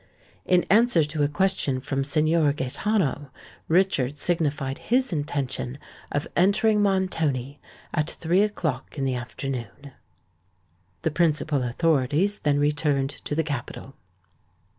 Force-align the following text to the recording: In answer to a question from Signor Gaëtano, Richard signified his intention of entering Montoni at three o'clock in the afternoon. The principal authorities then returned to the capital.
In 0.47 0.63
answer 0.71 1.03
to 1.03 1.21
a 1.21 1.27
question 1.27 1.79
from 1.79 2.03
Signor 2.03 2.53
Gaëtano, 2.53 3.29
Richard 3.67 4.17
signified 4.17 4.79
his 4.89 5.13
intention 5.13 5.77
of 6.11 6.25
entering 6.35 6.81
Montoni 6.81 7.59
at 7.93 8.09
three 8.09 8.41
o'clock 8.41 8.97
in 8.97 9.05
the 9.05 9.13
afternoon. 9.13 9.91
The 11.03 11.11
principal 11.11 11.61
authorities 11.61 12.39
then 12.39 12.59
returned 12.59 13.11
to 13.11 13.35
the 13.35 13.43
capital. 13.43 13.93